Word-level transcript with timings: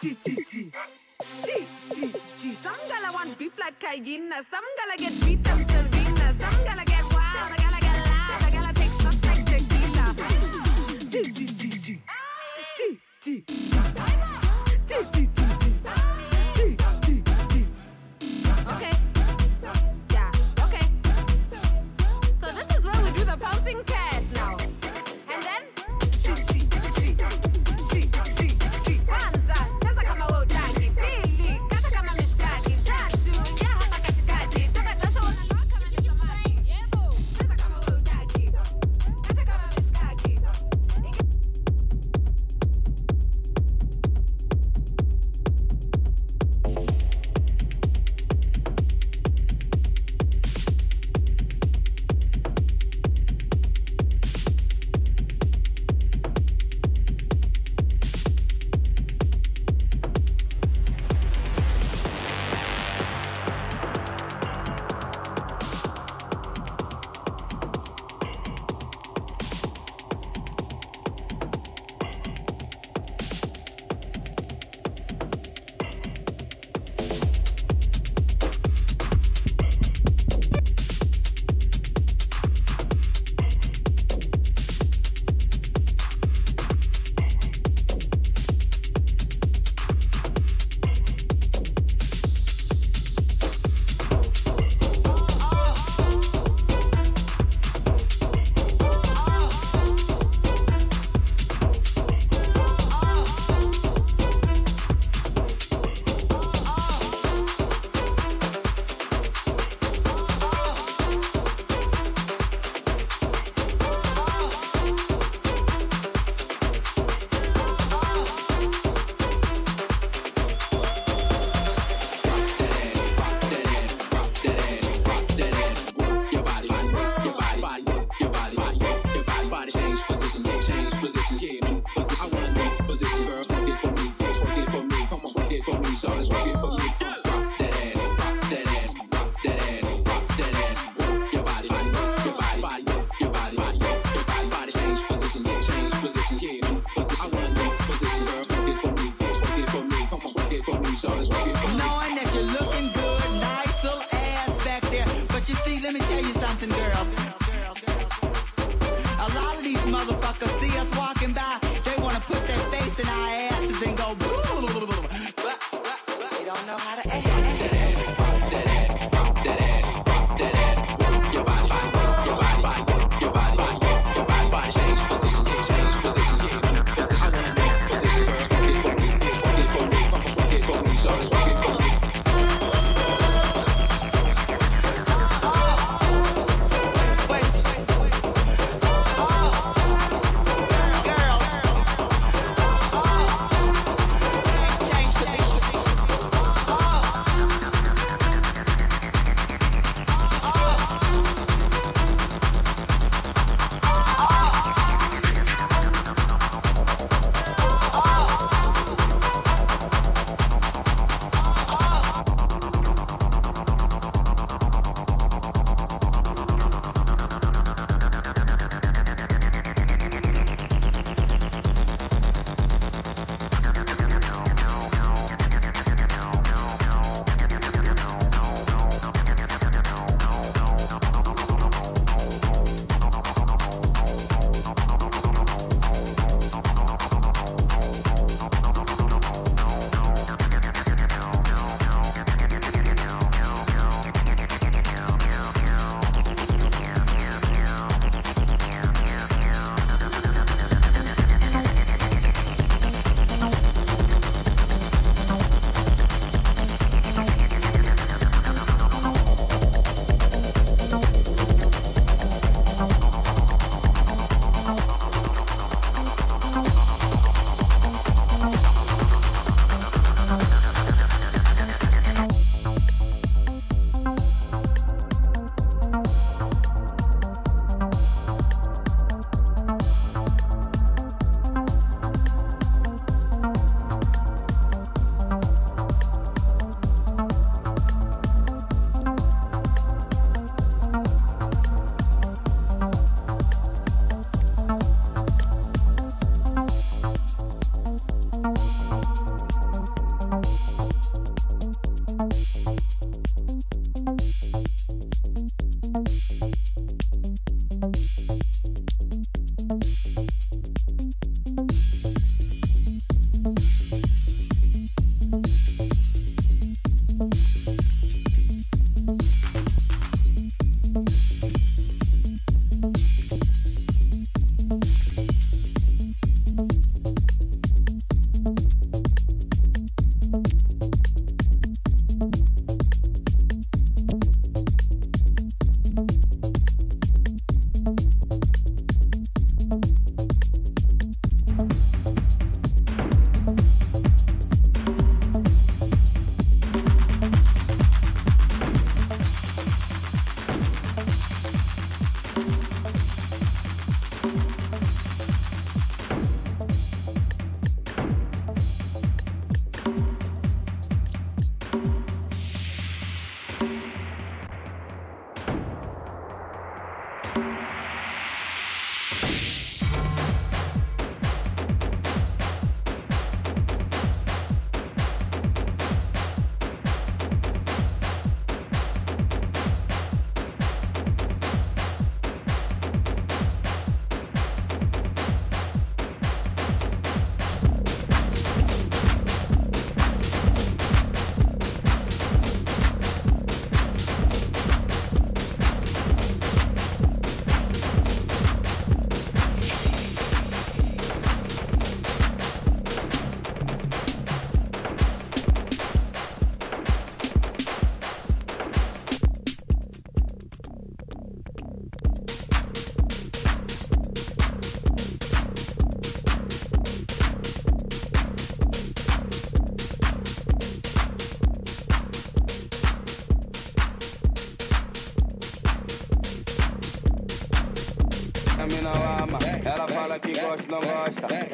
Chi 0.00 0.16
chi 0.22 0.34
chi, 0.44 0.70
chi 1.42 1.66
chi 1.90 2.12
chi. 2.38 2.52
Some 2.52 2.78
gala 2.86 3.12
want 3.12 3.36
beef 3.36 3.58
like 3.58 3.80
Cayenne. 3.80 4.30
Some 4.48 4.64
gala 4.76 4.96
get 4.96 5.26
beat 5.26 5.42
themselves. 5.42 5.97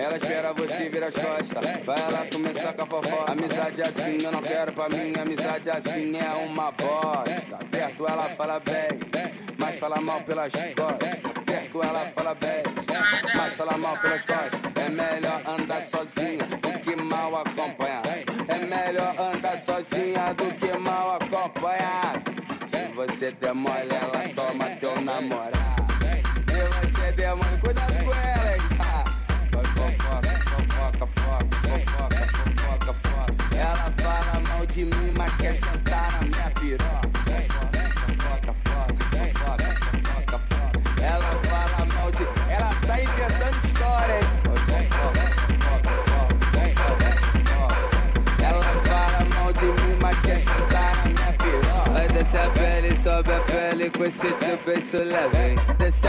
Ela 0.05 0.17
espera 0.19 0.53
você 0.53 0.89
vir 0.91 1.03
as 1.03 1.15
costas. 1.15 1.87
Vai 1.87 1.99
ela 1.99 2.27
começar 2.31 2.75
com 2.75 2.83
a 2.83 2.87
fofó. 2.87 3.25
Amizade 3.27 3.81
assim, 3.81 4.19
eu 4.23 4.33
não 4.33 4.43
quero 4.43 4.71
pra 4.75 4.87
mim. 4.91 5.15
Amizade 5.19 5.71
assim 5.71 6.12
é 6.19 6.47
uma 6.47 6.71
bosta. 6.73 7.56
Perto 7.71 8.06
ela 8.06 8.29
fala 8.37 8.61
bem, 8.61 8.89
mas 9.56 9.79
fala 9.79 10.03
mal 10.03 10.21
pelas 10.21 10.53
costas. 10.53 11.21
Perto 11.47 11.83
ela 11.83 12.12
fala 12.15 12.35
bem, 12.35 12.62
mas 13.35 13.55
fala 13.55 13.79
mal 13.79 13.97
pelas 13.97 14.27
costas. 14.27 14.61
É 14.75 14.89
melhor 14.91 15.43
andar 15.47 15.83
sozinha 15.91 16.45
do 16.61 16.81
que 16.81 16.97
mal 16.97 17.37
acompanhado. 17.37 18.09
É 18.47 18.59
melhor 18.59 19.15
andar 19.19 19.59
sozinha 19.62 20.35
do 20.35 20.55
que 20.57 20.79
mal 20.81 21.17
acompanhado. 21.17 22.31
Se 22.69 22.93
você 22.93 23.31
der 23.41 23.55
mole, 23.55 23.89
ela 23.91 24.29
toma 24.35 24.69
teu 24.77 25.00
namorado. 25.00 25.55
Se 26.47 26.91
você 26.91 27.12
der 27.12 27.35
mole, 27.35 27.59
cuidado 27.62 28.04
a 53.94 53.99
pele 53.99 53.99
com 53.99 54.05
esse 54.05 54.19
teu 54.19 54.58
beijo 54.64 55.05
leve. 55.05 55.55
Desce 55.79 56.08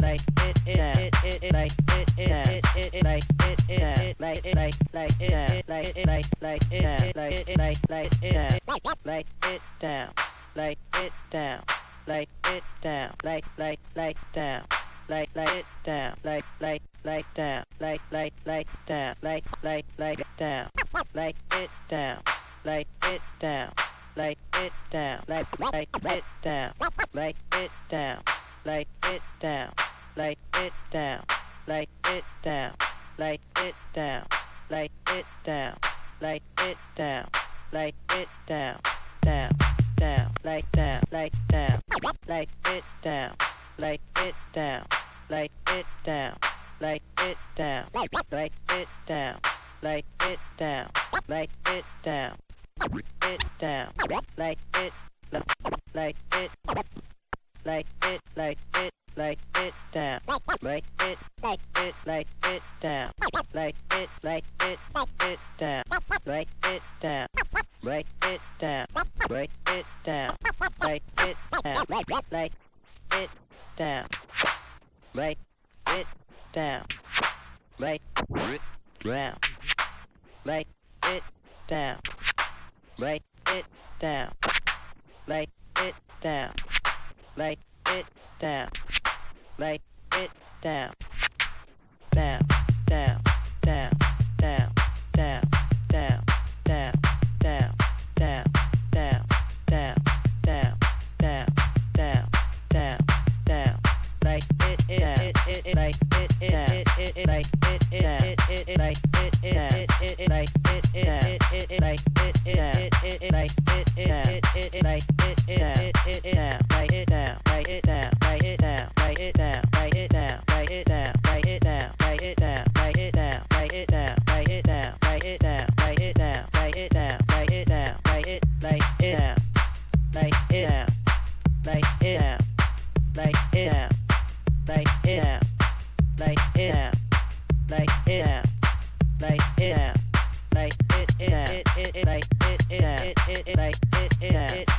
day. 0.00 0.29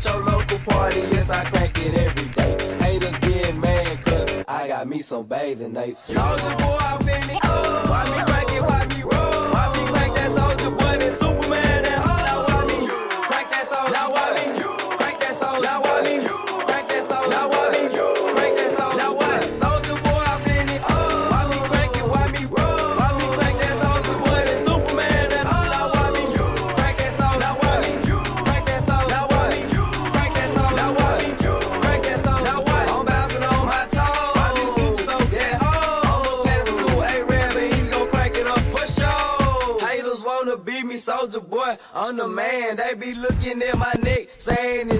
at 0.00 0.12
your 0.12 0.24
local 0.24 0.58
party. 0.60 1.00
Yes, 1.12 1.30
I 1.30 1.44
crank 1.44 1.78
it 1.78 1.94
every 1.94 2.28
day. 2.28 2.76
Haters 2.78 3.18
get 3.18 3.56
mad, 3.56 4.04
cause 4.04 4.44
I 4.48 4.68
got 4.68 4.86
me 4.86 5.02
some 5.02 5.24
bathing 5.24 5.76
apes. 5.76 6.10
Soulja 6.10 6.58
Boy, 6.58 6.78
I've 6.80 7.00
been 7.00 7.30
it. 7.30 7.42
Why 7.42 8.04
me 8.04 8.22
crank 8.24 8.50
it? 8.50 8.62
Why 8.62 8.79
they 42.78 42.94
be 42.94 43.14
looking 43.14 43.62
at 43.62 43.78
my 43.78 43.92
neck, 44.02 44.28
saying 44.38 44.90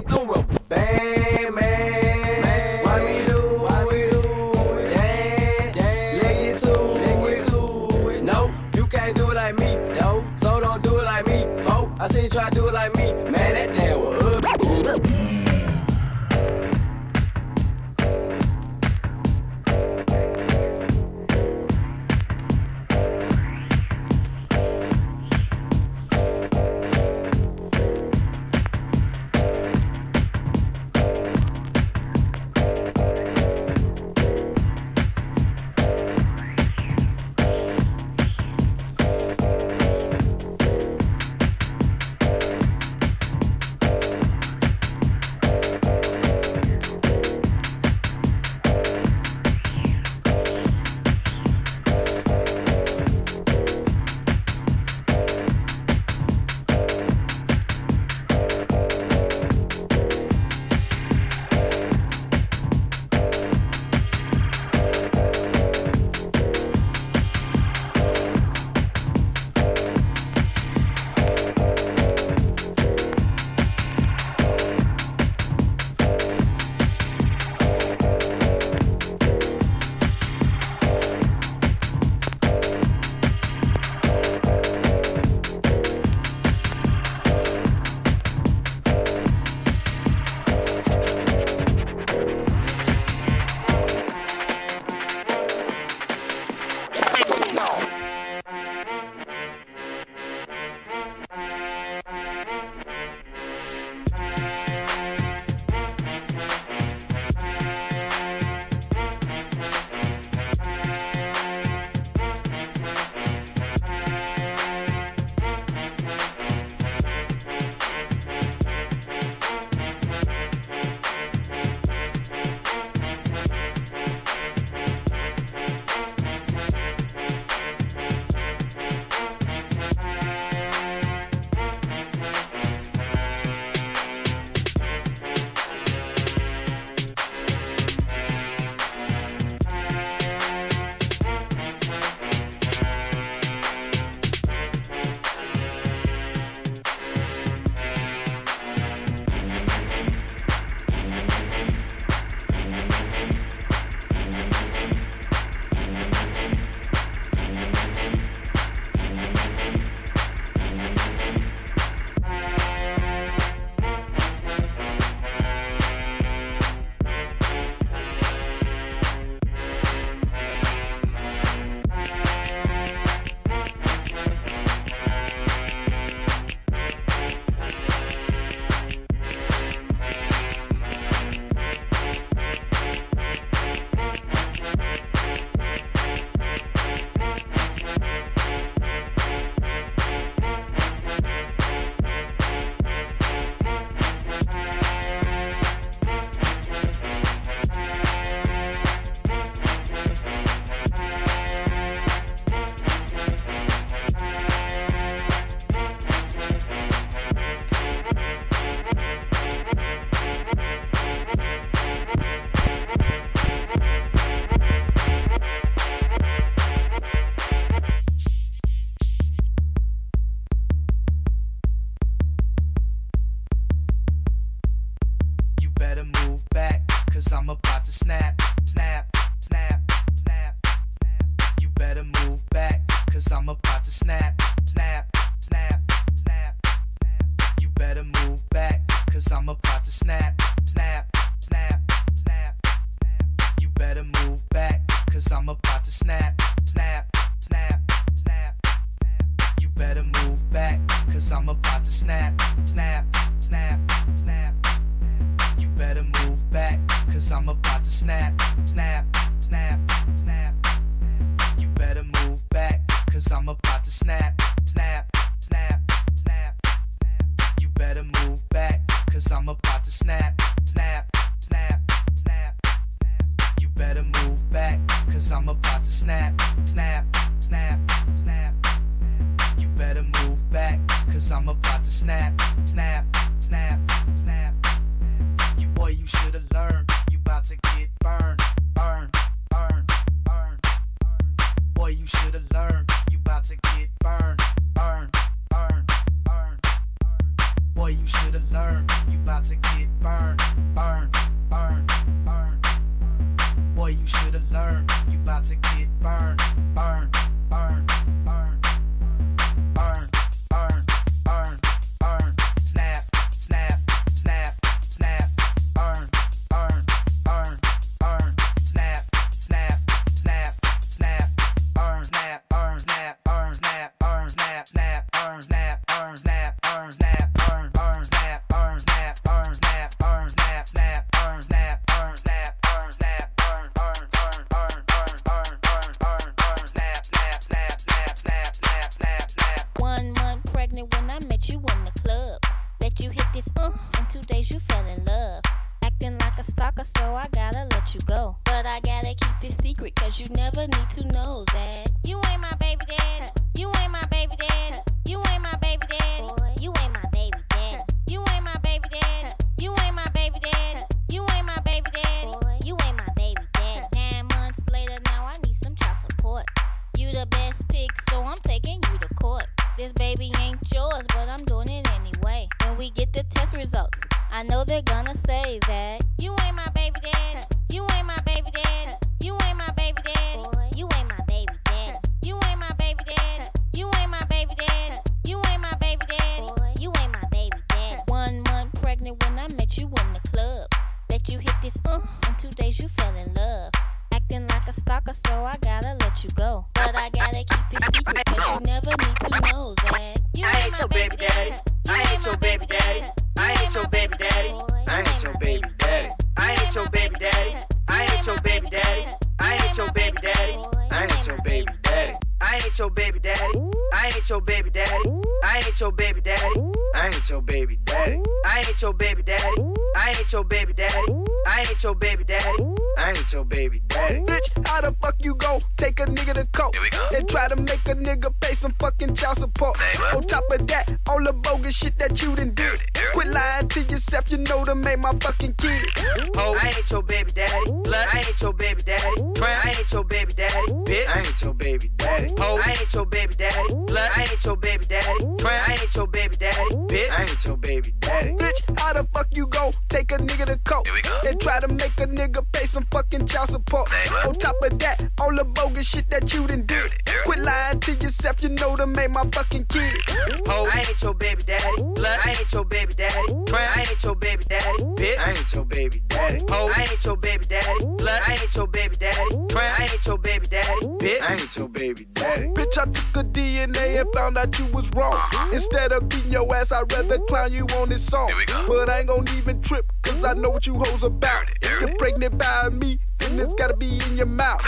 I 480.31 480.35
know 480.35 480.51
what 480.51 480.65
you 480.65 480.75
hoes 480.75 481.03
about 481.03 481.49
you're 481.81 481.97
pregnant 481.97 482.39
by 482.39 482.69
me, 482.69 483.01
then 483.19 483.41
it's 483.41 483.55
gotta 483.55 483.77
be 483.77 483.99
in 483.99 484.17
your 484.17 484.27
mouth. 484.27 484.61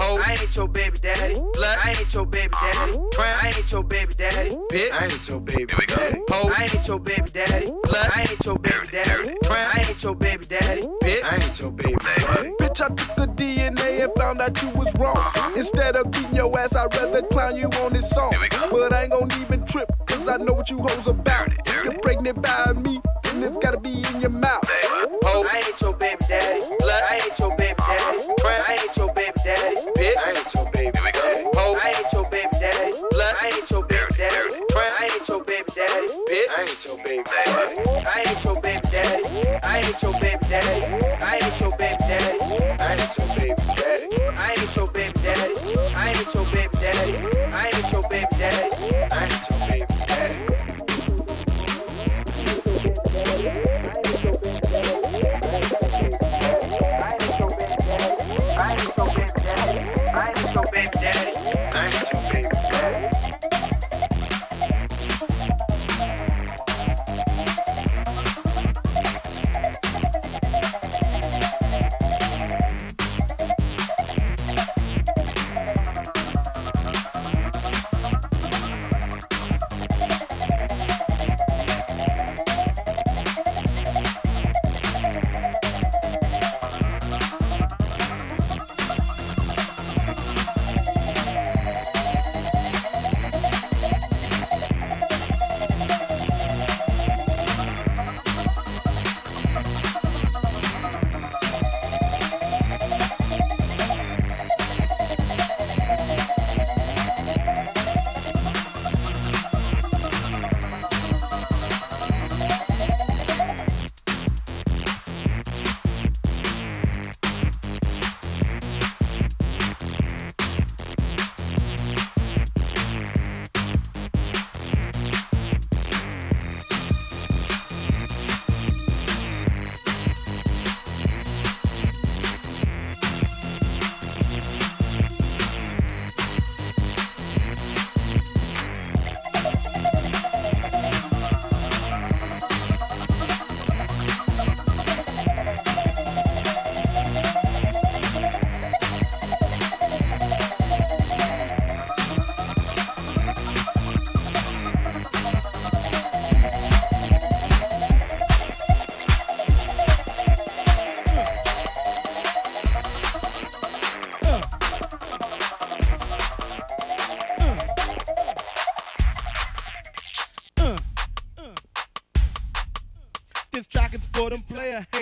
Oh, 0.00 0.22
I 0.22 0.32
ain't 0.32 0.54
your 0.54 0.68
baby 0.68 0.98
daddy. 1.00 1.34
Blood, 1.54 1.78
I 1.82 1.90
ain't 1.98 2.12
your 2.12 2.26
baby 2.26 2.52
daddy. 2.52 2.98
Crown, 3.14 3.36
I 3.40 3.52
ain't 3.56 3.72
your 3.72 3.82
baby 3.84 4.12
daddy. 4.14 4.50
Bitch, 4.70 4.92
I 4.92 5.04
ain't 5.04 5.28
your 5.28 5.40
baby 5.40 5.64
daddy. 5.64 6.20
Oh, 6.30 6.52
I 6.54 6.64
ain't 6.64 6.88
your 6.88 6.98
baby 6.98 7.30
daddy. 7.32 7.66
Blood, 7.84 8.10
I 8.14 8.26
ain't 8.28 8.44
your 8.44 8.58
baby 8.58 8.86
daddy. 8.92 9.34
Crown, 9.44 9.70
I 9.72 9.84
ain't 9.88 10.02
your 10.02 10.14
baby 10.14 10.44
daddy. 10.46 10.82
Bitch, 10.82 11.24
I 11.24 11.34
ain't 11.36 11.58
your 11.58 11.70
baby 11.70 11.94
daddy. 11.94 12.50
Bitch, 12.60 12.80
I 12.80 12.88
took 12.88 13.14
the 13.16 13.26
DNA 13.34 14.04
and 14.04 14.12
found 14.14 14.42
out 14.42 14.62
you 14.62 14.68
was 14.70 14.92
wrong. 14.98 15.32
Instead 15.56 15.96
of 15.96 16.10
beating 16.10 16.36
your 16.36 16.58
ass, 16.58 16.74
I'd 16.74 16.94
rather 16.94 17.22
clown 17.22 17.56
you 17.56 17.68
on 17.80 17.94
this 17.94 18.10
song. 18.10 18.34
But 18.70 18.92
I 18.92 19.04
ain't 19.04 19.12
gonna 19.12 19.34
even 19.40 19.64
trip, 19.64 19.88
cause 20.06 20.28
I 20.28 20.36
know 20.36 20.52
what 20.52 20.68
you 20.68 20.78
hoes 20.78 21.06
about 21.06 21.48
it. 21.52 21.60
You're 21.82 21.98
pregnant 22.00 22.42
by 22.42 22.74
me. 22.74 23.00
Forgiveness 23.38 23.58
gotta 23.62 23.78
be 23.78 24.02
in 24.02 24.20
your 24.20 24.30
mouth. 24.30 24.64
Oh, 25.24 25.48
I 25.48 25.58
ain't 25.58 25.80
your 25.80 25.92
baby 25.92 26.24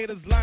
haters 0.07 0.25
like 0.29 0.36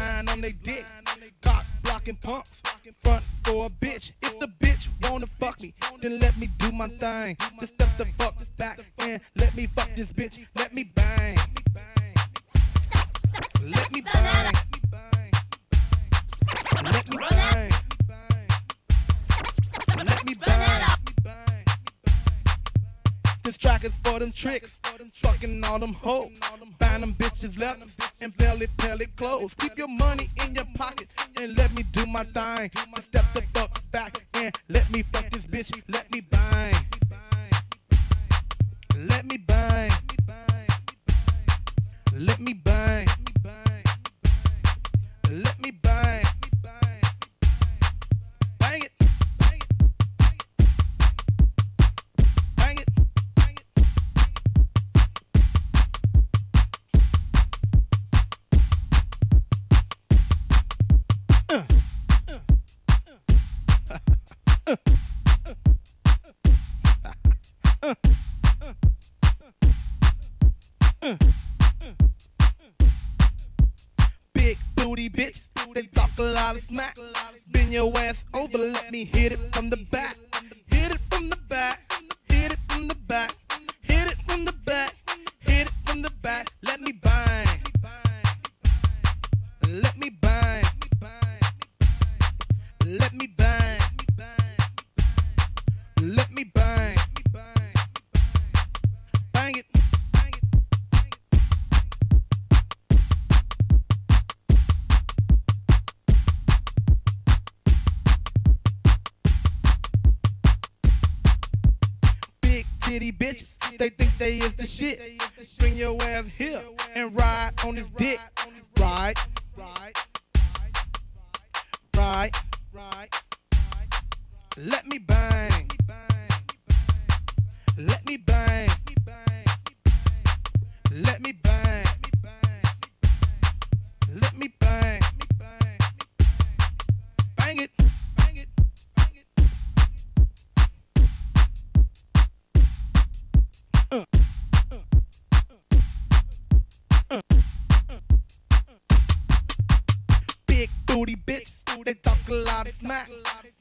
lot 152.63 152.69
of 152.69 152.79
smack. 152.79 153.09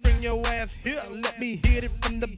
Bring 0.03 0.23
your 0.23 0.47
ass 0.47 0.73
here, 0.85 1.03
let 1.11 1.39
me 1.41 1.61
hit 1.65 1.85
it 1.85 1.91
from 2.03 2.21
the 2.21 2.32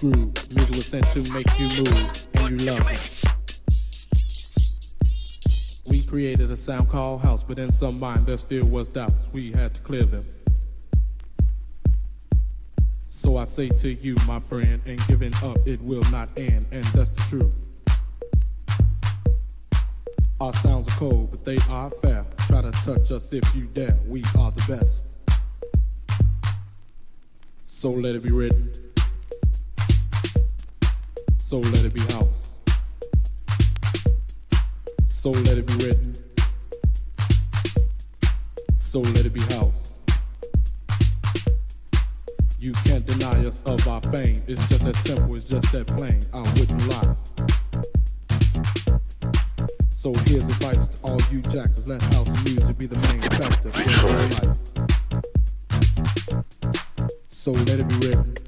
groove, 0.00 0.32
music 0.54 0.74
was 0.76 0.86
sent 0.86 1.06
to 1.08 1.20
make 1.32 1.48
you 1.58 1.68
move, 1.82 2.28
and 2.34 2.60
you 2.60 2.70
love 2.70 2.90
it. 2.90 3.22
We 5.90 6.02
created 6.02 6.50
a 6.50 6.56
sound 6.56 6.88
called 6.88 7.20
house, 7.20 7.42
but 7.42 7.58
in 7.58 7.70
some 7.70 7.98
mind 8.00 8.26
there 8.26 8.38
still 8.38 8.64
was 8.64 8.88
doubts. 8.88 9.28
We 9.32 9.52
had 9.52 9.74
to 9.74 9.80
clear 9.82 10.04
them. 10.04 10.26
So 13.06 13.36
I 13.36 13.44
say 13.44 13.68
to 13.68 13.92
you, 13.92 14.16
my 14.26 14.40
friend, 14.40 14.80
and 14.86 15.04
giving 15.06 15.34
up 15.42 15.58
it 15.66 15.80
will 15.80 16.04
not 16.10 16.28
end, 16.36 16.66
and 16.70 16.84
that's 16.86 17.10
the 17.10 17.22
truth. 17.22 17.52
Our 20.40 20.52
sounds 20.54 20.88
are 20.88 20.98
cold, 20.98 21.30
but 21.30 21.44
they 21.44 21.58
are 21.70 21.90
fair. 21.90 22.26
Try 22.48 22.62
to 22.62 22.70
touch 22.70 23.12
us 23.12 23.32
if 23.32 23.54
you 23.54 23.64
dare. 23.66 23.98
We 24.06 24.22
are 24.38 24.50
the 24.50 24.76
best. 24.76 25.04
So 27.64 27.90
let 27.90 28.14
it 28.14 28.22
be 28.22 28.30
written. 28.30 28.72
So 31.46 31.58
let 31.58 31.84
it 31.84 31.92
be 31.92 32.00
house. 32.00 32.52
So 35.04 35.30
let 35.30 35.58
it 35.58 35.66
be 35.66 35.74
written. 35.74 36.14
So 38.74 39.00
let 39.00 39.26
it 39.26 39.34
be 39.34 39.42
house. 39.54 39.98
You 42.58 42.72
can't 42.86 43.04
deny 43.04 43.46
us 43.46 43.62
of 43.64 43.86
our 43.86 44.00
fame. 44.10 44.42
It's 44.48 44.66
just 44.70 44.84
that 44.86 44.96
simple, 44.96 45.34
it's 45.34 45.44
just 45.44 45.70
that 45.72 45.86
plain. 45.86 46.22
I 46.32 46.40
wouldn't 46.40 46.88
lie. 46.88 47.14
So 49.90 50.14
here's 50.24 50.48
advice 50.48 50.88
to 50.88 51.06
all 51.06 51.20
you 51.30 51.42
jackers. 51.42 51.86
Let 51.86 52.00
house 52.14 52.44
music 52.44 52.78
be 52.78 52.86
the 52.86 52.96
main 52.96 53.20
factor 53.20 53.68
in 53.68 53.90
your 53.90 54.08
life. 54.40 54.56
So 57.28 57.52
let 57.52 57.80
it 57.80 57.88
be 57.88 57.96
written. 58.08 58.43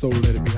So 0.00 0.08
let 0.08 0.34
it 0.34 0.42
be 0.46 0.49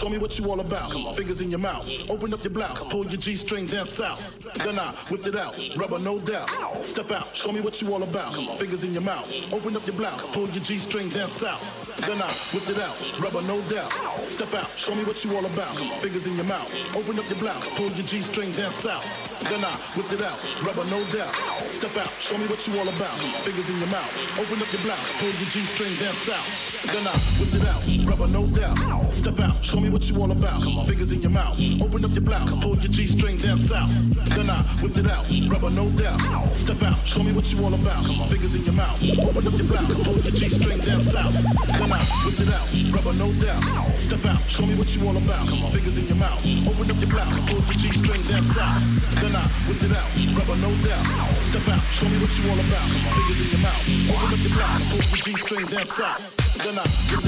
show 0.00 0.08
me 0.08 0.16
what 0.16 0.38
you 0.38 0.50
all 0.50 0.60
about. 0.60 0.90
Fingers 1.14 1.42
in 1.42 1.50
your 1.50 1.58
mouth, 1.60 1.86
open 2.08 2.32
up 2.32 2.42
your 2.42 2.52
blouse, 2.52 2.82
pull 2.86 3.04
your 3.04 3.20
G 3.20 3.36
string 3.36 3.66
down 3.66 3.86
south. 3.86 4.18
Then 4.64 4.78
I 4.78 4.94
whipped 5.10 5.26
it 5.26 5.36
out, 5.36 5.54
rubber 5.76 5.98
no 5.98 6.18
doubt. 6.18 6.48
Step 6.82 7.10
out, 7.10 7.36
show 7.36 7.52
me 7.52 7.60
what 7.60 7.82
you 7.82 7.92
all 7.92 8.02
about. 8.02 8.32
Fingers 8.58 8.82
in 8.82 8.94
your 8.94 9.02
mouth, 9.02 9.28
open 9.52 9.76
up 9.76 9.86
your 9.86 9.96
blouse, 9.96 10.22
pull 10.32 10.48
your 10.48 10.64
G 10.64 10.78
string 10.78 11.10
down 11.10 11.28
south. 11.28 11.60
Then 12.06 12.16
I 12.22 12.30
whipped 12.54 12.70
it 12.70 12.80
out, 12.80 12.96
rubber 13.20 13.42
no 13.42 13.60
doubt. 13.68 13.92
Step 14.24 14.54
out, 14.54 14.70
show 14.74 14.94
me 14.94 15.04
what 15.04 15.22
you 15.22 15.36
all 15.36 15.44
about. 15.44 15.76
Fingers 16.00 16.26
in 16.26 16.34
your 16.34 16.48
mouth, 16.48 16.96
open 16.96 17.18
up 17.18 17.28
your 17.28 17.38
blouse, 17.38 17.68
pull 17.76 17.90
your 17.92 18.06
G 18.06 18.22
string 18.22 18.52
down 18.52 18.72
south. 18.72 19.04
Then 19.52 19.62
I 19.64 19.72
whipped 19.96 20.12
it 20.12 20.22
out, 20.22 20.38
rubber 20.64 20.84
no 20.88 21.04
doubt. 21.12 21.34
Step 21.68 21.96
out, 21.96 22.12
show 22.18 22.38
me 22.38 22.46
what 22.46 22.66
you 22.66 22.72
all 22.80 22.88
about. 22.88 23.16
Fingers 23.44 23.68
in 23.68 23.76
your 23.76 23.92
mouth, 23.92 24.12
open 24.40 24.64
up 24.64 24.72
your 24.72 24.80
blouse, 24.80 25.12
pull 25.20 25.28
your 25.28 25.50
G 25.52 25.60
string 25.76 25.92
down 26.00 26.16
south. 26.24 26.48
Then 26.88 27.04
I 27.04 27.12
whipped 27.36 27.54
it 27.54 27.68
out, 27.68 27.84
rubber 28.20 28.32
no 28.32 28.46
doubt. 28.48 29.12
Step 29.12 29.40
out, 29.40 29.64
show 29.64 29.80
me 29.80 29.88
what 29.88 30.02
you 30.08 30.20
all 30.20 30.30
about. 30.30 30.60
Fingers 30.86 31.12
in 31.12 31.22
your 31.22 31.30
mouth, 31.30 31.58
open 31.80 32.04
up 32.04 32.10
your 32.12 32.20
blouse, 32.20 32.50
pull 32.62 32.76
your 32.76 32.92
G 32.92 33.06
string 33.06 33.38
down 33.38 33.58
south. 33.58 33.90
Then 34.36 34.50
I 34.50 34.60
whipped 34.82 34.98
it 34.98 35.06
out, 35.06 35.24
rubber 35.48 35.70
no 35.70 35.88
doubt. 35.90 36.54
Step 36.54 36.82
out, 36.82 37.06
show 37.06 37.22
me 37.22 37.32
what 37.32 37.50
you 37.50 37.64
all 37.64 37.72
about. 37.72 38.04
Fingers 38.28 38.54
in 38.56 38.64
your 38.64 38.74
mouth, 38.74 39.00
open 39.20 39.46
up 39.46 39.54
your 39.54 39.66
blouse, 39.66 39.94
pull 40.04 40.18
your 40.18 40.32
G 40.32 40.50
string 40.50 40.80
down 40.80 41.00
south. 41.00 41.32
Then 41.32 41.92
I 41.92 42.00
whipped 42.24 42.40
it 42.40 42.52
out, 42.52 42.70
rubber 42.92 43.12
no 43.14 43.30
Step 43.96 44.24
out, 44.26 44.40
show 44.48 44.66
me 44.66 44.74
what 44.74 44.94
you 44.94 45.06
all 45.06 45.16
about. 45.16 45.46
Fingers 45.72 45.98
in 45.98 46.06
your 46.06 46.16
mouth, 46.16 46.40
open 46.66 46.90
up 46.90 47.00
your 47.00 47.08
blouse, 47.08 47.36
pull 47.46 47.62
your 47.62 47.78
G-string 47.78 48.22
down 48.26 48.42
south. 48.42 48.82
Then 49.20 49.36
I 49.36 49.44
whip 49.64 49.82
it 49.82 49.92
out, 49.94 50.08
rubber 50.34 50.56
no 50.58 50.68
doubt. 50.74 51.08
Step 51.38 51.68
out, 51.68 51.82
show 51.92 52.08
me 52.08 52.18
what 52.18 52.34
you 52.34 52.48
all 52.48 52.56
about. 52.56 52.88
Fingers 52.98 53.46
in 53.46 53.48
your 53.48 53.60
mouth, 53.60 53.84
open 53.86 54.28
up 54.28 54.40
your 54.40 54.40
blouse, 54.40 54.40
pull 54.40 54.40
your 54.40 54.40
G-string 54.40 54.40
down 54.40 54.40
south. 54.40 54.40
Then 54.40 54.40
I 54.40 54.40
whip 54.40 54.40
it 54.40 54.40
out, 54.40 54.40
rubber 54.40 54.40
no 54.40 54.40
doubt. 54.42 54.42
Step 54.42 54.42
out, 54.42 54.44
show 54.44 54.44
me 54.44 54.44
what 54.44 54.44
you 54.44 54.44
all 54.44 54.44
about. 54.44 54.44
Fingers 54.44 54.44
in 54.44 54.44
your 54.44 54.44
mouth, 54.44 54.44
open 54.44 54.44
up 54.44 54.44
your 54.44 54.54
blouse, 54.56 54.82
pull 54.90 55.02
your 55.08 55.22
G-string 55.24 55.66
down 55.66 55.86
south. 55.86 56.39
Open 56.60 56.78
up 56.78 56.86
your 57.10 57.22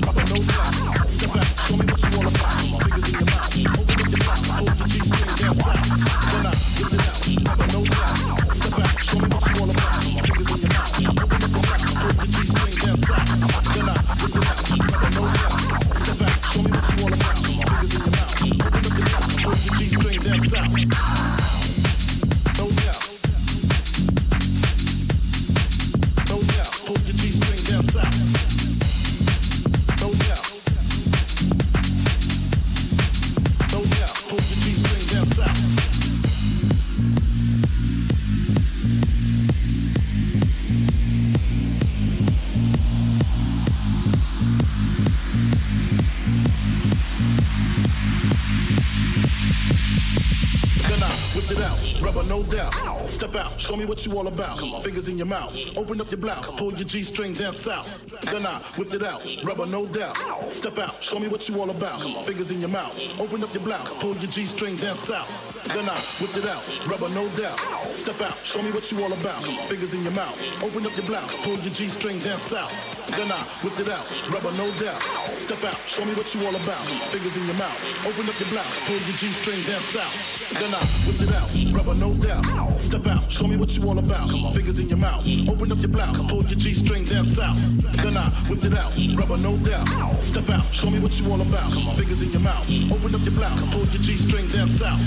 mouth. 0.00 0.11
Show 53.72 53.78
me 53.78 53.86
what 53.86 54.04
you 54.04 54.18
all 54.18 54.26
about. 54.26 54.58
Fingers 54.82 55.08
in 55.08 55.16
your 55.16 55.26
mouth, 55.26 55.56
open 55.78 55.98
up 55.98 56.10
your 56.10 56.20
blouse, 56.20 56.46
pull 56.58 56.74
your 56.74 56.86
G 56.86 57.02
string 57.02 57.32
down 57.32 57.54
south. 57.54 57.88
Then 58.20 58.44
I 58.44 58.58
whip 58.76 58.92
it 58.92 59.02
out, 59.02 59.22
rubber 59.44 59.64
no 59.64 59.86
doubt. 59.86 60.52
Step 60.52 60.76
out, 60.76 61.02
show 61.02 61.18
me 61.18 61.28
what 61.28 61.48
you 61.48 61.58
all 61.58 61.70
about. 61.70 62.02
Fingers 62.26 62.50
in 62.50 62.60
your 62.60 62.68
mouth, 62.68 62.94
open 63.18 63.42
up 63.42 63.54
your 63.54 63.62
blouse, 63.62 63.88
pull 63.94 64.14
your 64.16 64.30
G 64.30 64.44
string 64.44 64.76
down 64.76 64.98
south. 64.98 65.51
Then 65.68 65.88
I 65.88 65.94
whip 66.18 66.34
it 66.36 66.46
out, 66.46 66.62
rubber 66.90 67.08
no 67.14 67.28
doubt. 67.38 67.58
Step 67.94 68.20
out, 68.20 68.36
show 68.42 68.60
me 68.62 68.70
what 68.72 68.90
you 68.90 68.98
all 69.02 69.12
about. 69.12 69.42
Fingers 69.70 69.94
in 69.94 70.02
your 70.02 70.12
mouth, 70.12 70.34
open 70.62 70.84
up 70.84 70.96
your 70.96 71.06
blouse, 71.06 71.30
pull 71.42 71.56
your 71.62 71.72
G 71.72 71.86
string 71.86 72.18
down 72.20 72.38
south. 72.40 72.72
Then 73.14 73.30
I 73.30 73.38
whip 73.62 73.78
it 73.78 73.88
out, 73.88 74.02
rubber 74.30 74.50
no 74.58 74.66
doubt. 74.82 75.00
Step 75.38 75.62
out, 75.62 75.78
show 75.86 76.04
me 76.04 76.14
what 76.14 76.34
you 76.34 76.44
all 76.46 76.54
about. 76.56 76.82
Fingers 77.14 77.36
in 77.36 77.46
your 77.46 77.54
mouth, 77.54 77.78
open 78.06 78.28
up 78.28 78.38
your 78.40 78.48
blouse, 78.50 78.74
pull 78.86 78.98
your 79.06 79.16
G 79.16 79.30
string 79.38 79.62
down 79.62 79.80
south. 79.94 80.14
Then 80.58 80.74
I 80.74 80.82
whip 81.06 81.22
it 81.22 81.30
out, 81.30 81.48
rubber 81.76 81.94
no 81.94 82.12
doubt. 82.14 82.80
Step 82.80 83.06
out, 83.06 83.30
show 83.30 83.46
me 83.46 83.56
what 83.56 83.70
you 83.76 83.86
all 83.88 83.98
about. 83.98 84.28
Fingers 84.54 84.80
in 84.80 84.88
your 84.88 84.98
mouth, 84.98 85.24
open 85.48 85.70
up 85.70 85.78
your 85.78 85.88
blouse, 85.88 86.18
pull 86.26 86.42
your 86.42 86.58
G 86.58 86.74
string 86.74 87.04
down 87.04 87.24
south. 87.24 87.56
Then 88.02 88.16
I 88.16 88.28
whip 88.50 88.64
it 88.64 88.74
out, 88.74 88.92
rubber 89.16 89.36
no 89.36 89.56
doubt. 89.58 89.86
Step 90.22 90.50
out, 90.50 90.66
show 90.74 90.90
me 90.90 90.98
what 90.98 91.18
you 91.20 91.30
all 91.30 91.40
about. 91.40 91.70
Fingers 91.94 92.22
in 92.22 92.32
your 92.32 92.40
mouth, 92.40 92.66
open 92.90 93.14
up 93.14 93.22
your 93.22 93.34
blouse, 93.38 93.62
pull 93.72 93.86
your 93.86 94.02
G 94.02 94.16
string 94.16 94.48
down 94.48 94.68
south. 94.68 95.00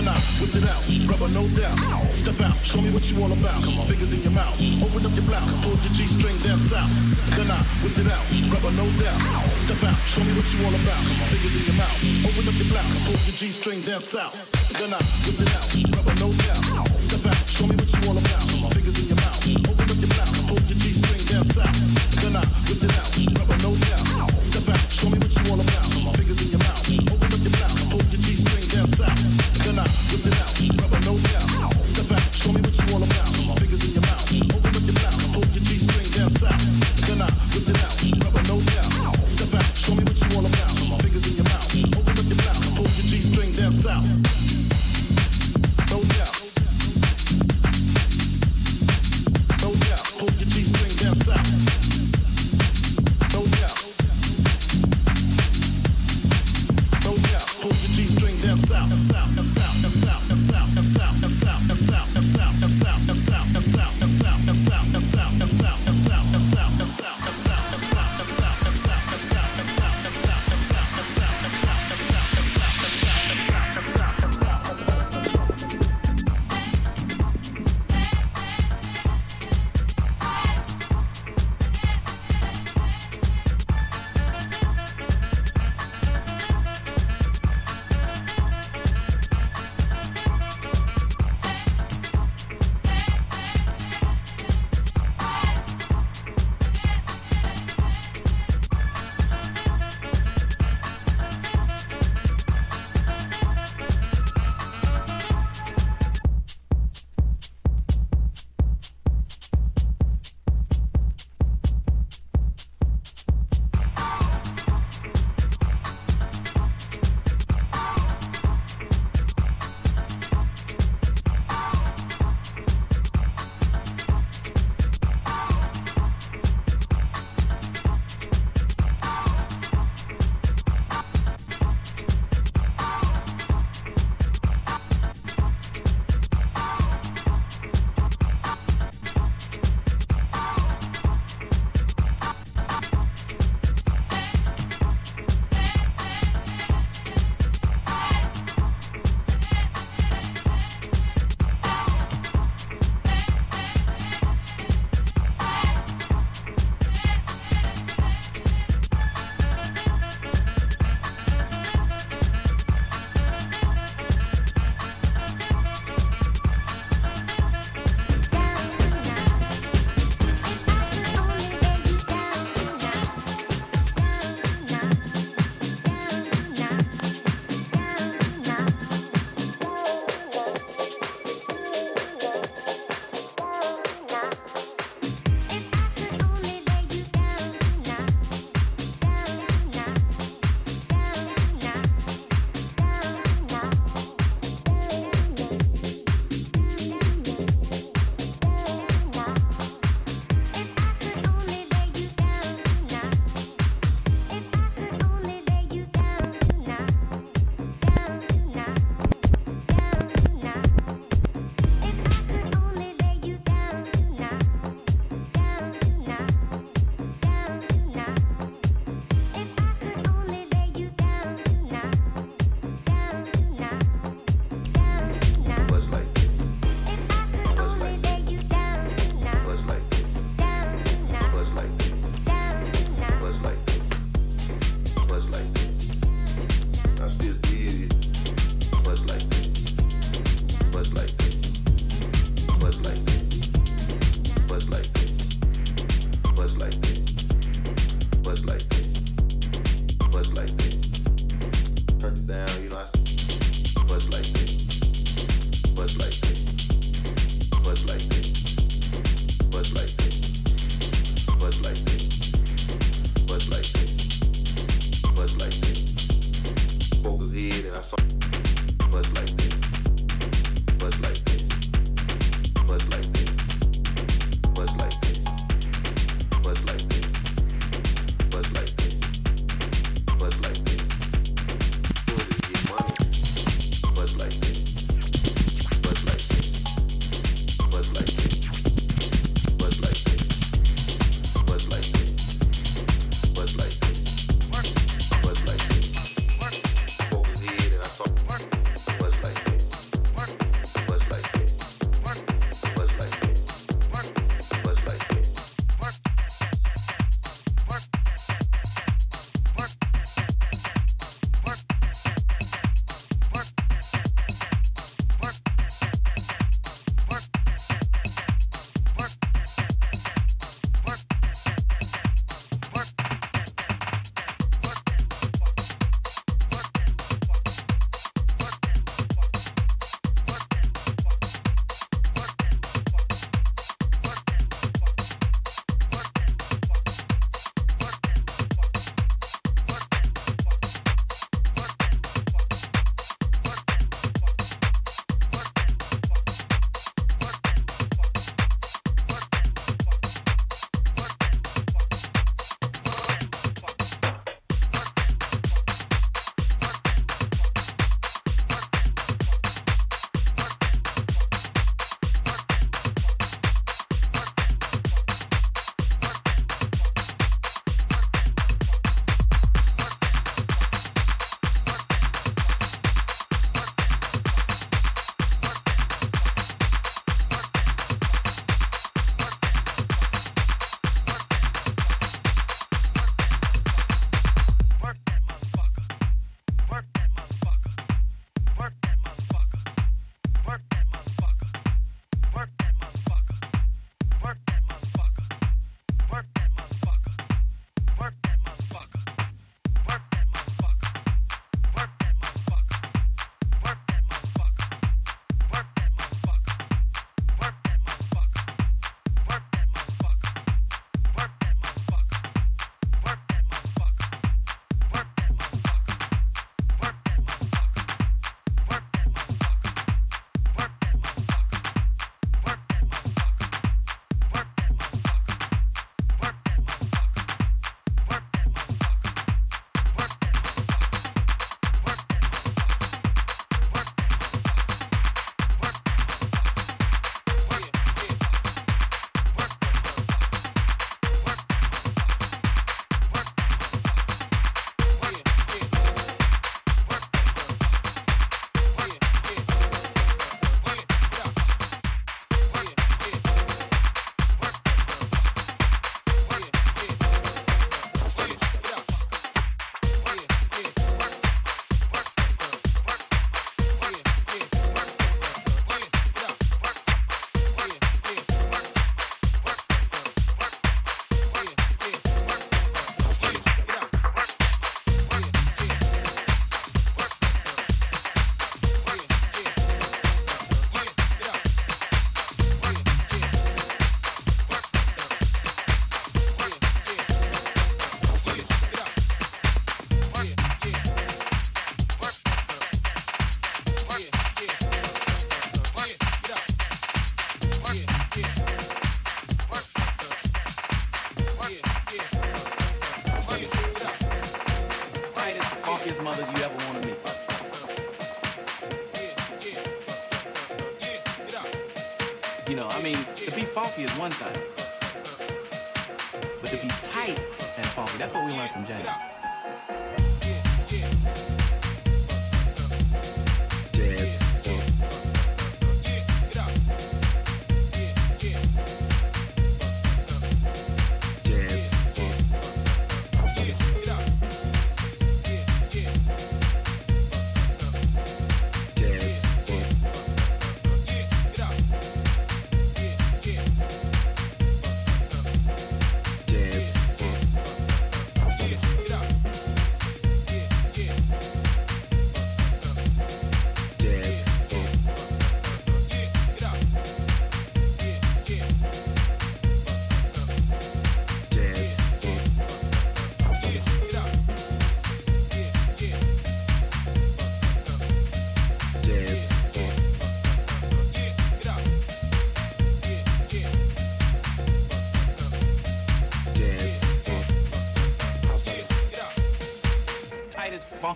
Then 0.00 0.08
I 0.08 0.16
whip 0.40 0.56
it 0.56 0.64
out, 0.64 0.80
rubber 1.12 1.28
no 1.28 1.44
doubt. 1.52 1.76
Step 2.08 2.40
out, 2.40 2.56
show 2.64 2.80
me 2.80 2.88
what 2.88 3.04
you 3.12 3.20
all 3.20 3.28
about. 3.36 3.60
Fingers 3.84 4.16
in 4.16 4.24
your 4.24 4.32
mouth, 4.32 4.56
open 4.80 5.04
up 5.04 5.12
your 5.12 5.28
blouse, 5.28 5.52
pull 5.60 5.76
your 5.76 5.92
G 5.92 6.08
string 6.08 6.40
down 6.40 6.56
south. 6.72 6.88
Then 7.36 7.52
I 7.52 7.60
whip 7.84 7.92
it 8.00 8.08
out, 8.08 8.24
rubber 8.48 8.72
no 8.80 8.88
doubt. 8.96 9.20
Step 9.60 9.84
out, 9.84 10.00
show 10.08 10.24
me 10.24 10.32
what 10.32 10.48
you 10.56 10.64
all 10.64 10.72
about. 10.72 11.04
Fingers 11.28 11.52
in 11.52 11.64
your 11.68 11.76
mouth, 11.76 12.00
open 12.24 12.48
up 12.48 12.56
your 12.56 12.68
blouse, 12.72 12.96
pull 13.04 13.20
your 13.28 13.36
G 13.36 13.52
string 13.52 13.84
down 13.84 14.00
south. 14.00 14.32
Then 14.72 14.88
I 14.88 15.00
whip 15.28 15.36
it 15.36 15.52
out, 15.52 15.68
rubber 15.92 16.16
no 16.16 16.32
doubt. 16.48 16.64
Step 16.96 17.24
out, 17.28 17.40
show 17.44 17.68
me 17.68 17.76
what 17.76 17.92
you 17.92 18.00
all 18.08 18.16
about. 18.16 18.44
Fingers 18.72 18.96
in 18.96 19.04
your 19.04 19.20
mouth, 19.20 19.36
open 19.68 19.84
up 19.84 20.00
your 20.00 20.12
blouse, 20.16 20.32
pull 20.48 20.60
your 20.64 20.80
G 20.80 20.96
string 20.96 21.24
down 21.28 21.44
south. 21.52 21.76
Then 22.24 22.40
I 22.40 22.44
whip 22.72 22.80
it 22.80 22.92
out, 22.96 23.12
rubber 23.36 23.58
no 23.60 23.76
doubt. 23.76 24.32
Step 24.48 24.64
out, 24.64 24.80
show 24.88 25.12
me 25.12 25.20
what 25.20 25.28
you 25.28 25.44
all 25.52 25.60
about. 25.60 25.89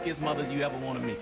funkiest 0.04 0.20
mothers, 0.20 0.50
you 0.52 0.62
ever 0.62 0.76
want 0.78 1.00
to 1.00 1.06
meet. 1.06 1.18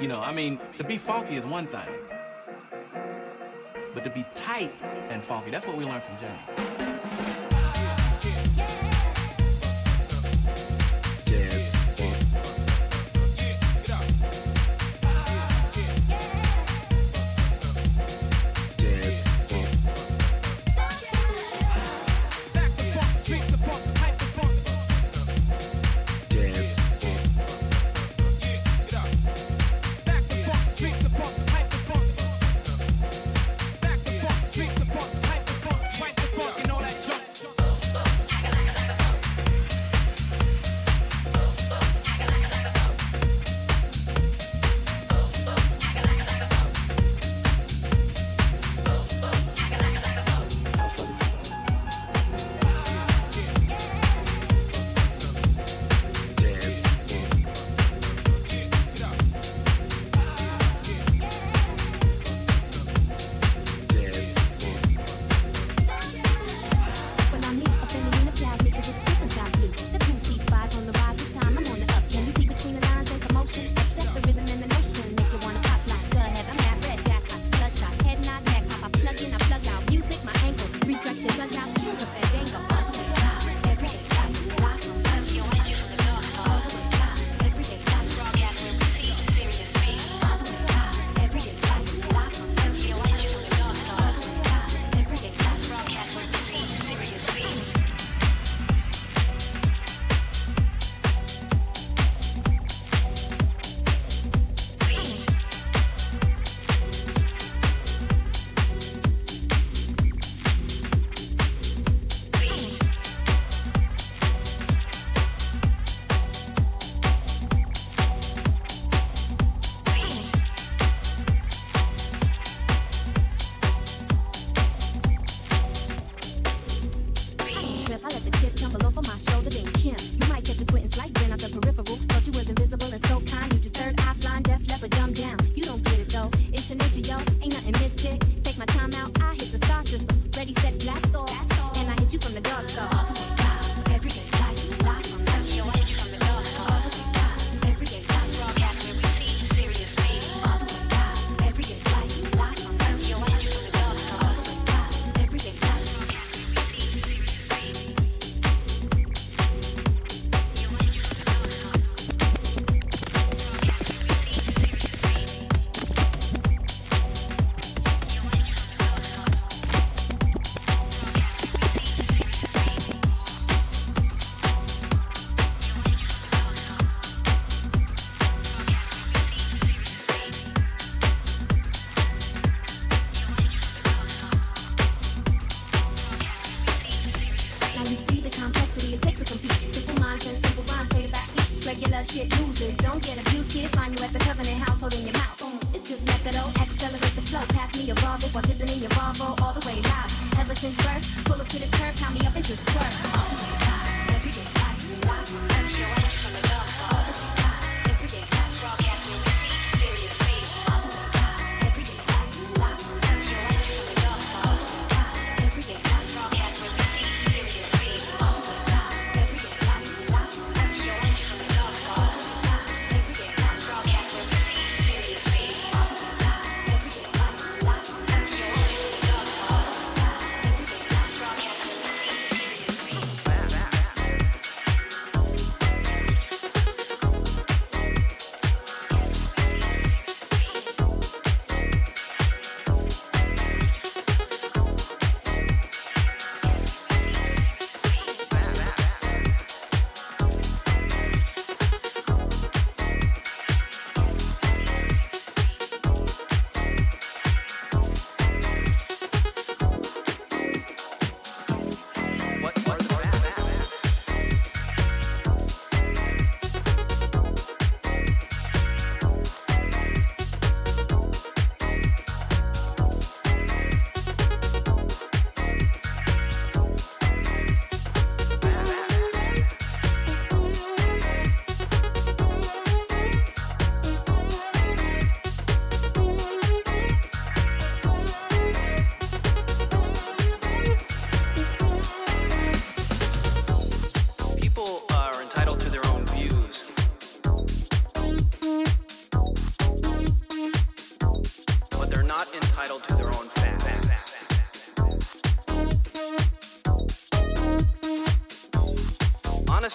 You 0.00 0.08
know, 0.08 0.20
I 0.20 0.32
mean, 0.32 0.58
to 0.76 0.84
be 0.84 0.98
funky 0.98 1.36
is 1.36 1.44
one 1.44 1.66
thing, 1.66 1.88
but 3.94 4.04
to 4.04 4.10
be 4.10 4.24
tight 4.34 4.72
and 5.10 5.22
funky, 5.24 5.50
that's 5.50 5.66
what 5.66 5.76
we 5.76 5.84
learned 5.84 6.02
from 6.04 6.18
Jenny. 6.20 7.45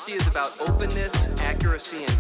Honesty 0.02 0.18
is 0.18 0.26
about 0.26 0.60
openness, 0.61 1.14
accuracy, 1.41 2.03
and 2.03 2.19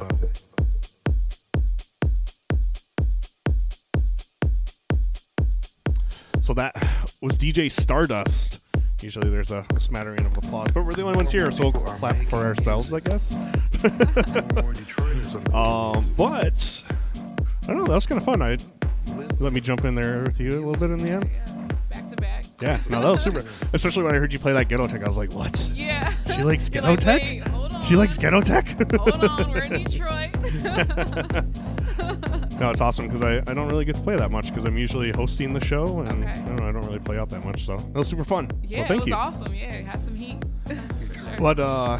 it. 0.00 0.42
So 6.46 6.54
that 6.54 6.76
was 7.20 7.36
DJ 7.36 7.70
Stardust. 7.72 8.60
Usually 9.02 9.28
there's 9.28 9.50
a, 9.50 9.64
smattering 9.78 10.24
of 10.24 10.36
applause, 10.38 10.70
but 10.72 10.84
we're 10.84 10.92
the 10.92 11.02
only 11.02 11.16
ones 11.16 11.32
here, 11.32 11.50
so 11.50 11.64
we'll 11.64 11.72
clap 11.72 12.14
for 12.26 12.36
ourselves, 12.36 12.92
I 12.92 13.00
guess. 13.00 13.34
um, 15.52 16.08
but 16.16 16.84
I 17.64 17.66
don't 17.66 17.78
know. 17.78 17.84
That 17.84 17.94
was 17.94 18.06
kind 18.06 18.20
of 18.20 18.24
fun. 18.24 18.42
I 18.42 18.56
let 19.40 19.52
me 19.52 19.60
jump 19.60 19.84
in 19.84 19.96
there 19.96 20.22
with 20.22 20.40
you 20.40 20.50
a 20.50 20.62
little 20.64 20.72
bit 20.74 20.90
in 20.90 20.98
the 20.98 21.10
end. 21.10 21.28
Back 21.90 22.08
to 22.08 22.16
back. 22.16 22.44
Yeah, 22.60 22.78
no, 22.88 23.02
that 23.02 23.10
was 23.10 23.22
super. 23.22 23.38
Especially 23.74 24.04
when 24.04 24.14
I 24.14 24.18
heard 24.18 24.32
you 24.32 24.38
play 24.38 24.52
that 24.52 24.68
ghetto 24.68 24.86
tech, 24.86 25.02
I 25.02 25.08
was 25.08 25.16
like, 25.16 25.32
"What? 25.32 25.68
Yeah, 25.74 26.14
she 26.34 26.42
likes 26.42 26.68
ghetto 26.70 26.90
like, 26.90 27.00
tech." 27.00 27.22
"Wait, 27.88 27.96
hold 27.96 27.96
on." 27.96 27.96
She 27.96 27.96
likes 27.96 28.16
Ghetto 28.18 28.40
Tech? 28.40 28.68
Hold 28.98 29.24
on, 29.24 29.52
we're 29.52 29.62
in 29.62 29.84
Detroit. 29.84 30.34
no, 32.60 32.70
it's 32.70 32.80
awesome 32.80 33.06
because 33.08 33.22
I, 33.22 33.38
I 33.50 33.54
don't 33.54 33.68
really 33.68 33.84
get 33.84 33.96
to 33.96 34.02
play 34.02 34.16
that 34.16 34.30
much 34.30 34.48
because 34.48 34.64
I'm 34.64 34.76
usually 34.78 35.10
hosting 35.12 35.52
the 35.52 35.64
show 35.64 36.00
and 36.00 36.24
Okay. 36.24 36.32
I, 36.32 36.34
don't 36.46 36.56
know, 36.56 36.68
I 36.68 36.72
don't 36.72 36.84
really 36.86 36.98
play 36.98 37.18
out 37.18 37.28
that 37.30 37.44
much. 37.44 37.64
So 37.64 37.76
that 37.76 37.94
was 37.94 38.08
super 38.08 38.24
fun. 38.24 38.50
yeah, 38.62 38.86
so 38.86 38.94
it 38.94 39.00
was 39.00 39.08
you. 39.08 39.14
awesome. 39.14 39.54
Yeah, 39.54 39.74
it 39.74 39.84
had 39.86 40.02
some 40.04 40.14
heat. 40.14 40.42
Sure. 41.26 41.36
But 41.40 41.58
uh, 41.58 41.98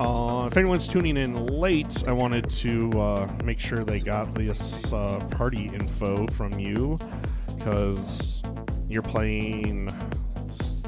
uh, 0.00 0.46
if 0.46 0.56
anyone's 0.56 0.88
tuning 0.88 1.18
in 1.18 1.46
late, 1.48 2.02
I 2.08 2.12
wanted 2.12 2.48
to 2.48 2.90
uh, 2.98 3.28
make 3.44 3.60
sure 3.60 3.84
they 3.84 4.00
got 4.00 4.34
this 4.34 4.90
uh, 4.90 5.18
party 5.32 5.66
info 5.74 6.26
from 6.28 6.58
you 6.58 6.98
because 7.58 8.42
you're 8.88 9.02
playing 9.02 9.92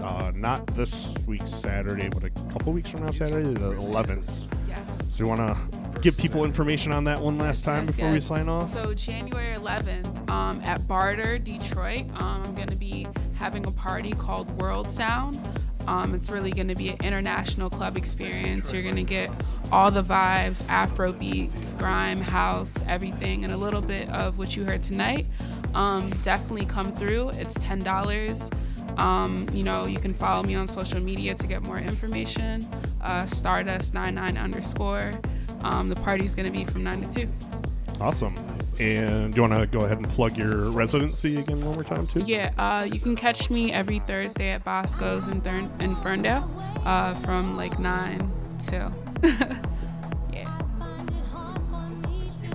uh, 0.02 0.32
not 0.34 0.66
this 0.68 1.14
week 1.26 1.42
Saturday, 1.46 2.08
but 2.08 2.24
a 2.24 2.30
couple 2.52 2.72
weeks 2.72 2.90
from 2.90 3.04
now 3.04 3.10
Saturday, 3.12 3.52
the 3.54 3.72
11th. 3.74 4.44
Yes. 4.68 5.14
So 5.14 5.24
you 5.24 5.28
want 5.28 5.40
to 5.40 6.00
give 6.00 6.16
people 6.16 6.44
information 6.44 6.92
on 6.92 7.04
that 7.04 7.20
one 7.20 7.38
last 7.38 7.64
time 7.64 7.84
Yes, 7.84 7.96
before 7.96 8.10
we 8.10 8.20
sign 8.20 8.48
off? 8.48 8.64
So 8.64 8.94
January 8.94 9.56
11th 9.56 10.30
um, 10.30 10.60
at 10.62 10.86
Barter, 10.88 11.38
Detroit, 11.38 12.06
um, 12.16 12.42
I'm 12.44 12.54
going 12.54 12.68
to 12.68 12.76
be 12.76 13.06
having 13.36 13.66
a 13.66 13.70
party 13.70 14.12
called 14.12 14.50
World 14.58 14.88
Sound. 14.90 15.38
Um, 15.86 16.14
it's 16.14 16.30
really 16.30 16.50
going 16.52 16.68
to 16.68 16.74
be 16.74 16.90
an 16.90 16.96
international 17.00 17.70
club 17.70 17.96
experience. 17.96 18.72
You're 18.72 18.82
going 18.82 18.96
to 18.96 19.02
get 19.02 19.30
all 19.72 19.90
the 19.90 20.02
vibes, 20.02 20.66
Afro 20.68 21.12
beats, 21.12 21.74
grime, 21.74 22.20
house, 22.20 22.84
everything, 22.86 23.44
and 23.44 23.52
a 23.52 23.56
little 23.56 23.80
bit 23.80 24.08
of 24.10 24.38
what 24.38 24.56
you 24.56 24.64
heard 24.64 24.82
tonight. 24.82 25.26
Um, 25.74 26.10
definitely 26.22 26.66
come 26.66 26.92
through. 26.92 27.30
It's 27.30 27.54
ten 27.54 27.78
dollars. 27.80 28.50
Um, 28.98 29.46
you 29.52 29.62
know, 29.64 29.86
you 29.86 29.98
can 29.98 30.12
follow 30.14 30.42
me 30.42 30.54
on 30.54 30.66
social 30.66 31.00
media 31.00 31.34
to 31.34 31.46
get 31.46 31.62
more 31.62 31.78
information. 31.78 32.66
Uh, 33.02 33.22
Stardust99 33.24 34.42
underscore. 34.42 35.12
Um, 35.62 35.88
the 35.88 35.96
party's 35.96 36.34
going 36.34 36.50
to 36.50 36.56
be 36.56 36.64
from 36.64 36.82
9 36.84 37.02
to 37.08 37.26
2. 37.26 37.28
Awesome. 38.00 38.34
And 38.78 39.34
do 39.34 39.42
you 39.42 39.46
want 39.48 39.60
to 39.60 39.66
go 39.66 39.84
ahead 39.84 39.98
and 39.98 40.08
plug 40.08 40.36
your 40.36 40.70
residency 40.70 41.36
again 41.38 41.62
one 41.62 41.74
more 41.74 41.84
time, 41.84 42.06
too? 42.06 42.20
Yeah, 42.20 42.50
uh, 42.56 42.84
you 42.90 42.98
can 42.98 43.14
catch 43.14 43.50
me 43.50 43.70
every 43.72 43.98
Thursday 44.00 44.50
at 44.50 44.64
Bosco's 44.64 45.28
in, 45.28 45.40
Thurn- 45.42 45.70
in 45.80 45.94
Ferndale 45.96 46.50
uh, 46.86 47.12
from 47.14 47.56
like 47.56 47.78
9 47.78 48.30
till. 48.58 48.92
Yeah. 50.32 50.48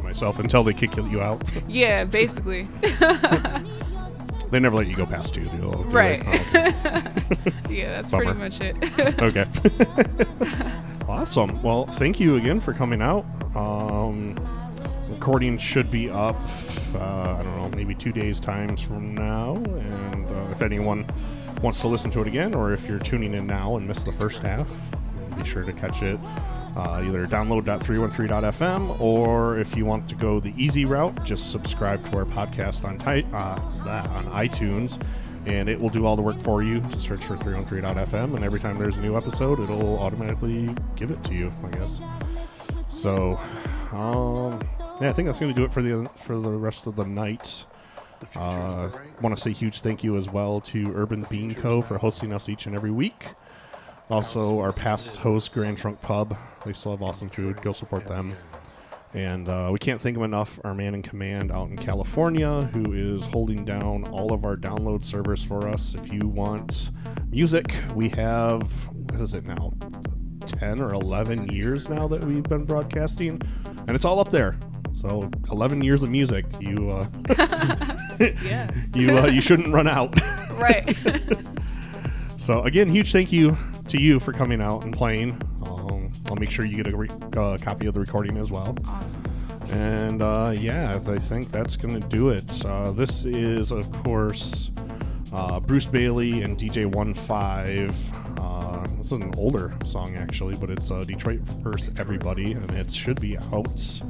myself 0.01 0.39
until 0.39 0.63
they 0.63 0.73
kick 0.73 0.95
you 0.97 1.21
out. 1.21 1.43
yeah, 1.67 2.05
basically. 2.05 2.67
they 4.51 4.59
never 4.59 4.75
let 4.75 4.87
you 4.87 4.95
go 4.95 5.05
past 5.05 5.33
two. 5.33 5.47
Right. 5.49 6.25
like, 6.25 6.53
"Oh, 6.53 6.59
okay." 6.59 7.51
Yeah, 7.69 7.89
that's 7.89 8.11
pretty 8.11 8.33
much 8.33 8.61
it. 8.61 8.77
okay. 9.21 9.45
awesome. 11.09 11.61
Well, 11.61 11.85
thank 11.85 12.19
you 12.19 12.37
again 12.37 12.59
for 12.59 12.73
coming 12.73 13.01
out. 13.01 13.25
Um, 13.55 14.35
recording 15.09 15.57
should 15.57 15.91
be 15.91 16.09
up. 16.09 16.37
Uh, 16.93 17.37
I 17.39 17.43
don't 17.43 17.57
know, 17.57 17.69
maybe 17.75 17.93
two 17.93 18.13
days 18.13 18.39
times 18.39 18.81
from 18.81 19.13
now. 19.15 19.55
And 19.55 20.25
uh, 20.25 20.51
if 20.51 20.61
anyone 20.61 21.05
wants 21.61 21.81
to 21.81 21.89
listen 21.89 22.11
to 22.11 22.21
it 22.21 22.27
again, 22.27 22.55
or 22.55 22.71
if 22.71 22.87
you're 22.87 22.99
tuning 22.99 23.33
in 23.33 23.45
now 23.45 23.75
and 23.75 23.85
missed 23.87 24.05
the 24.05 24.13
first 24.13 24.39
half, 24.41 24.69
be 25.35 25.43
sure 25.43 25.63
to 25.63 25.73
catch 25.73 26.01
it. 26.01 26.19
Uh, 26.75 27.01
either 27.05 27.25
download.313.fm 27.25 28.99
or 28.99 29.57
if 29.59 29.77
you 29.77 29.85
want 29.85 30.09
to 30.09 30.15
go 30.15 30.39
the 30.41 30.53
easy 30.57 30.83
route, 30.83 31.23
just 31.23 31.51
subscribe 31.51 32.03
to 32.11 32.17
our 32.17 32.25
podcast 32.25 32.83
on, 32.83 32.97
ti- 32.97 33.25
uh, 33.33 34.07
on 34.13 34.25
iTunes 34.31 35.01
and 35.45 35.69
it 35.69 35.79
will 35.79 35.89
do 35.89 36.05
all 36.05 36.15
the 36.15 36.21
work 36.21 36.37
for 36.39 36.63
you. 36.63 36.81
Just 36.81 37.01
search 37.01 37.23
for 37.23 37.35
313.fm, 37.35 38.35
and 38.35 38.43
every 38.43 38.59
time 38.59 38.77
there's 38.77 38.97
a 38.97 39.01
new 39.01 39.15
episode, 39.15 39.59
it'll 39.59 39.99
automatically 39.99 40.69
give 40.95 41.11
it 41.11 41.23
to 41.25 41.33
you, 41.33 41.53
I 41.63 41.69
guess. 41.77 42.01
So, 42.87 43.39
um, 43.91 44.59
yeah, 45.01 45.09
I 45.09 45.13
think 45.13 45.27
that's 45.27 45.39
going 45.39 45.53
to 45.53 45.55
do 45.55 45.63
it 45.63 45.71
for 45.71 45.81
the 45.81 46.09
for 46.17 46.39
the 46.39 46.49
rest 46.49 46.87
of 46.87 46.95
the 46.95 47.05
night. 47.05 47.65
Uh, 48.35 48.89
Want 49.21 49.35
to 49.35 49.41
say 49.41 49.51
huge 49.51 49.81
thank 49.81 50.03
you 50.03 50.17
as 50.17 50.29
well 50.29 50.59
to 50.61 50.91
Urban 50.95 51.25
Bean 51.29 51.53
Co. 51.53 51.81
for 51.81 51.97
hosting 51.99 52.33
us 52.33 52.49
each 52.49 52.65
and 52.65 52.75
every 52.75 52.91
week. 52.91 53.27
Also, 54.09 54.59
our 54.59 54.71
past 54.71 55.17
host, 55.17 55.53
Grand 55.53 55.77
Trunk 55.77 55.99
Pub. 56.01 56.37
They 56.63 56.73
still 56.73 56.91
have 56.91 57.01
awesome 57.01 57.29
food. 57.29 57.61
Go 57.61 57.71
support 57.71 58.07
them. 58.07 58.35
And 59.13 59.47
uh, 59.47 59.69
we 59.71 59.79
can't 59.79 59.99
thank 59.99 60.17
him 60.17 60.23
enough, 60.23 60.59
our 60.65 60.73
man 60.73 60.93
in 60.93 61.01
command 61.01 61.51
out 61.51 61.69
in 61.69 61.77
California, 61.77 62.63
who 62.73 62.91
is 62.91 63.25
holding 63.27 63.63
down 63.63 64.05
all 64.09 64.33
of 64.33 64.43
our 64.43 64.57
download 64.57 65.05
servers 65.05 65.43
for 65.43 65.67
us. 65.69 65.95
If 65.95 66.11
you 66.11 66.27
want 66.27 66.91
music, 67.29 67.73
we 67.95 68.09
have, 68.09 68.69
what 68.89 69.21
is 69.21 69.33
it 69.33 69.45
now? 69.45 69.73
10 70.45 70.81
or 70.81 70.93
11 70.93 71.47
years 71.47 71.87
now 71.87 72.07
that 72.09 72.23
we've 72.23 72.43
been 72.43 72.65
broadcasting, 72.65 73.41
and 73.65 73.91
it's 73.91 74.05
all 74.05 74.19
up 74.19 74.31
there. 74.31 74.59
So 74.93 75.29
11 75.49 75.81
years 75.81 76.03
of 76.03 76.09
music, 76.09 76.45
you 76.59 76.89
uh, 76.91 77.05
Yeah. 78.19 78.71
you 78.95 79.17
uh, 79.17 79.27
you 79.27 79.41
shouldn't 79.41 79.73
run 79.73 79.87
out. 79.87 80.19
Right. 80.51 80.95
so 82.45 82.61
again, 82.61 82.87
huge 82.87 83.11
thank 83.11 83.31
you 83.31 83.57
to 83.87 83.99
you 83.99 84.19
for 84.19 84.31
coming 84.31 84.61
out 84.61 84.83
and 84.83 84.95
playing. 84.95 85.31
Um, 85.65 86.11
I'll 86.29 86.35
make 86.35 86.51
sure 86.51 86.63
you 86.63 86.77
get 86.77 86.93
a 86.93 86.95
re- 86.95 87.09
uh, 87.35 87.57
copy 87.59 87.87
of 87.87 87.95
the 87.95 87.99
recording 87.99 88.37
as 88.37 88.51
well. 88.51 88.77
Awesome. 88.85 89.23
And 89.71 90.21
uh, 90.21 90.53
yeah, 90.55 90.99
I 91.07 91.17
think 91.17 91.51
that's 91.51 91.75
going 91.75 91.99
to 91.99 92.07
do 92.07 92.29
it. 92.29 92.63
Uh, 92.63 92.91
this 92.91 93.25
is, 93.25 93.71
of 93.71 93.91
course, 94.03 94.69
uh, 95.33 95.59
Bruce 95.59 95.87
Bailey 95.87 96.43
and 96.43 96.55
DJ 96.55 96.85
One 96.85 97.15
Five. 97.15 97.95
Uh, 98.39 98.85
this 98.97 99.07
is 99.07 99.13
an 99.13 99.33
older 99.37 99.73
song 99.83 100.15
actually, 100.15 100.55
but 100.55 100.69
it's 100.69 100.91
uh, 100.91 101.03
Detroit 101.03 101.39
vs. 101.39 101.97
Everybody, 101.97 102.51
and 102.51 102.71
it 102.73 102.91
should 102.91 103.19
be 103.19 103.39
out 103.39 104.01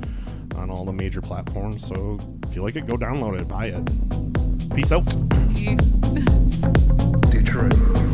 on 0.57 0.69
all 0.69 0.83
the 0.83 0.91
major 0.91 1.22
platforms. 1.22 1.88
So 1.88 2.19
if 2.49 2.53
you 2.53 2.64
like 2.64 2.75
it, 2.75 2.85
go 2.85 2.97
download 2.97 3.39
it, 3.39 3.47
buy 3.47 3.67
it. 3.67 4.75
Peace 4.75 4.91
out. 4.91 5.05
Peace. 5.55 5.91
Detroit. 7.31 8.05